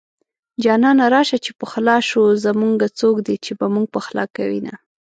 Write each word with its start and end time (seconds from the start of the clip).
جانانه 0.63 1.05
راشه 1.13 1.37
چې 1.45 1.51
پخلا 1.59 1.97
شو 2.09 2.23
زمونږه 2.45 2.87
څوک 2.99 3.15
دي 3.27 3.35
چې 3.45 3.51
به 3.59 3.65
مونږ 3.73 3.87
پخلا 3.95 4.25
کوينه 4.35 4.73